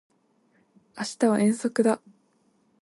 [0.97, 2.01] 明日は遠足だ